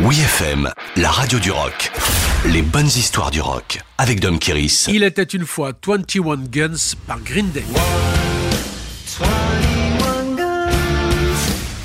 Oui 0.00 0.18
FM, 0.18 0.68
la 0.96 1.08
radio 1.08 1.38
du 1.38 1.52
rock. 1.52 1.92
Les 2.46 2.62
bonnes 2.62 2.88
histoires 2.88 3.30
du 3.30 3.40
rock 3.40 3.80
avec 3.96 4.18
Dom 4.18 4.40
Kiris. 4.40 4.86
Il 4.88 5.04
était 5.04 5.22
une 5.22 5.46
fois 5.46 5.70
21 5.86 6.36
Guns 6.50 6.94
par 7.06 7.20
Green 7.20 7.48
Day. 7.52 7.62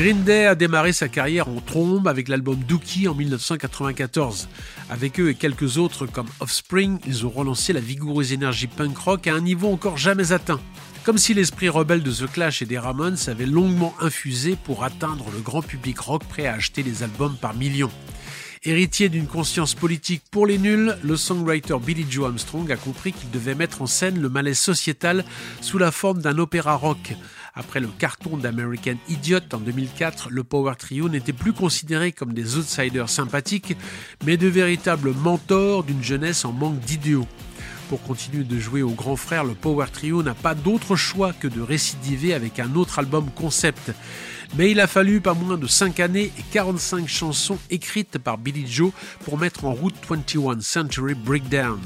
Green 0.00 0.24
Day 0.24 0.46
a 0.46 0.54
démarré 0.54 0.94
sa 0.94 1.08
carrière 1.08 1.46
en 1.48 1.60
trombe 1.60 2.08
avec 2.08 2.28
l'album 2.28 2.56
Dookie 2.66 3.06
en 3.06 3.14
1994. 3.14 4.48
Avec 4.88 5.20
eux 5.20 5.28
et 5.28 5.34
quelques 5.34 5.76
autres 5.76 6.06
comme 6.06 6.28
Offspring, 6.40 6.98
ils 7.06 7.26
ont 7.26 7.28
relancé 7.28 7.74
la 7.74 7.80
vigoureuse 7.80 8.32
énergie 8.32 8.66
punk 8.66 8.96
rock 8.96 9.26
à 9.26 9.34
un 9.34 9.42
niveau 9.42 9.70
encore 9.70 9.98
jamais 9.98 10.32
atteint. 10.32 10.58
Comme 11.04 11.18
si 11.18 11.34
l'esprit 11.34 11.68
rebelle 11.68 12.02
de 12.02 12.12
The 12.12 12.32
Clash 12.32 12.62
et 12.62 12.64
des 12.64 12.78
Ramones 12.78 13.18
avait 13.26 13.44
longuement 13.44 13.94
infusé 14.00 14.56
pour 14.64 14.84
atteindre 14.84 15.26
le 15.34 15.42
grand 15.42 15.60
public 15.60 15.98
rock 15.98 16.24
prêt 16.24 16.46
à 16.46 16.54
acheter 16.54 16.82
les 16.82 17.02
albums 17.02 17.36
par 17.38 17.52
millions. 17.52 17.92
Héritier 18.62 19.10
d'une 19.10 19.26
conscience 19.26 19.74
politique 19.74 20.22
pour 20.30 20.46
les 20.46 20.58
nuls, 20.58 20.96
le 21.02 21.16
songwriter 21.16 21.76
Billy 21.78 22.06
Joe 22.08 22.26
Armstrong 22.26 22.70
a 22.72 22.76
compris 22.76 23.12
qu'il 23.12 23.30
devait 23.30 23.54
mettre 23.54 23.80
en 23.80 23.86
scène 23.86 24.20
le 24.20 24.28
malaise 24.30 24.58
sociétal 24.58 25.24
sous 25.60 25.76
la 25.76 25.90
forme 25.90 26.22
d'un 26.22 26.38
opéra 26.38 26.74
rock. 26.74 27.14
Après 27.60 27.80
le 27.80 27.88
carton 27.98 28.38
d'American 28.38 28.94
Idiot 29.10 29.40
en 29.52 29.58
2004, 29.58 30.30
le 30.30 30.44
Power 30.44 30.72
Trio 30.78 31.10
n'était 31.10 31.34
plus 31.34 31.52
considéré 31.52 32.10
comme 32.10 32.32
des 32.32 32.56
outsiders 32.56 33.10
sympathiques, 33.10 33.76
mais 34.24 34.38
de 34.38 34.48
véritables 34.48 35.12
mentors 35.12 35.84
d'une 35.84 36.02
jeunesse 36.02 36.46
en 36.46 36.52
manque 36.52 36.80
d'idéaux. 36.80 37.26
Pour 37.90 38.00
continuer 38.04 38.44
de 38.44 38.56
jouer 38.56 38.82
au 38.82 38.92
grand 38.92 39.16
frère, 39.16 39.42
le 39.42 39.54
Power 39.54 39.86
Trio 39.92 40.22
n'a 40.22 40.32
pas 40.32 40.54
d'autre 40.54 40.94
choix 40.94 41.32
que 41.32 41.48
de 41.48 41.60
récidiver 41.60 42.34
avec 42.34 42.60
un 42.60 42.76
autre 42.76 43.00
album 43.00 43.28
concept. 43.34 43.90
Mais 44.56 44.70
il 44.70 44.78
a 44.78 44.86
fallu 44.86 45.20
pas 45.20 45.34
moins 45.34 45.58
de 45.58 45.66
5 45.66 45.98
années 45.98 46.30
et 46.38 46.44
45 46.52 47.08
chansons 47.08 47.58
écrites 47.68 48.18
par 48.18 48.38
Billy 48.38 48.64
Joe 48.70 48.92
pour 49.24 49.38
mettre 49.38 49.64
en 49.64 49.72
route 49.72 49.96
21 50.08 50.60
Century 50.60 51.14
Breakdown. 51.14 51.80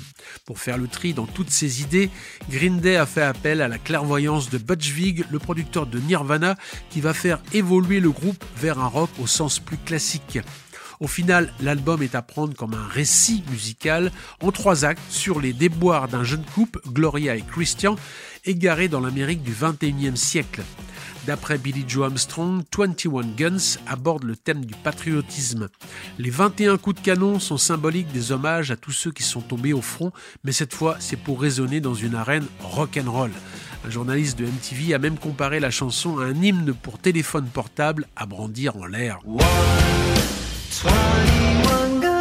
Pour 0.44 0.58
faire 0.58 0.76
le 0.76 0.88
tri 0.88 1.14
dans 1.14 1.24
toutes 1.24 1.48
ces 1.48 1.80
idées, 1.80 2.10
Green 2.50 2.80
Day 2.80 2.96
a 2.96 3.06
fait 3.06 3.22
appel 3.22 3.62
à 3.62 3.68
la 3.68 3.78
clairvoyance 3.78 4.50
de 4.50 4.58
Butch 4.58 4.90
Vig, 4.90 5.24
le 5.30 5.38
producteur 5.38 5.86
de 5.86 6.00
Nirvana, 6.00 6.56
qui 6.90 7.00
va 7.00 7.14
faire 7.14 7.40
évoluer 7.54 8.00
le 8.00 8.10
groupe 8.10 8.44
vers 8.58 8.78
un 8.78 8.88
rock 8.88 9.08
au 9.22 9.26
sens 9.26 9.58
plus 9.58 9.78
classique. 9.78 10.38
Au 11.04 11.06
final, 11.06 11.52
l'album 11.60 12.02
est 12.02 12.14
à 12.14 12.22
prendre 12.22 12.56
comme 12.56 12.72
un 12.72 12.88
récit 12.88 13.44
musical 13.50 14.10
en 14.42 14.50
trois 14.52 14.86
actes 14.86 15.02
sur 15.10 15.38
les 15.38 15.52
déboires 15.52 16.08
d'un 16.08 16.24
jeune 16.24 16.46
couple, 16.54 16.80
Gloria 16.86 17.36
et 17.36 17.42
Christian, 17.42 17.96
égarés 18.46 18.88
dans 18.88 19.00
l'Amérique 19.00 19.42
du 19.42 19.52
21e 19.52 20.16
siècle. 20.16 20.62
D'après 21.26 21.58
Billy 21.58 21.84
Joe 21.86 22.06
Armstrong, 22.06 22.62
21 22.74 23.20
Guns 23.36 23.76
aborde 23.86 24.24
le 24.24 24.34
thème 24.34 24.64
du 24.64 24.72
patriotisme. 24.72 25.68
Les 26.18 26.30
21 26.30 26.78
coups 26.78 26.96
de 26.96 27.04
canon 27.04 27.38
sont 27.38 27.58
symboliques 27.58 28.10
des 28.10 28.32
hommages 28.32 28.70
à 28.70 28.76
tous 28.76 28.92
ceux 28.92 29.12
qui 29.12 29.24
sont 29.24 29.42
tombés 29.42 29.74
au 29.74 29.82
front, 29.82 30.10
mais 30.42 30.52
cette 30.52 30.72
fois 30.72 30.96
c'est 31.00 31.18
pour 31.18 31.38
résonner 31.38 31.82
dans 31.82 31.94
une 31.94 32.14
arène 32.14 32.46
rock'n'roll. 32.60 33.32
Un 33.86 33.90
journaliste 33.90 34.38
de 34.38 34.46
MTV 34.46 34.94
a 34.94 34.98
même 34.98 35.18
comparé 35.18 35.60
la 35.60 35.70
chanson 35.70 36.18
à 36.18 36.24
un 36.24 36.42
hymne 36.42 36.72
pour 36.72 36.98
téléphone 36.98 37.46
portable 37.52 38.06
à 38.16 38.24
brandir 38.24 38.78
en 38.78 38.86
l'air. 38.86 39.20
21 40.82 42.00
guys. 42.00 42.13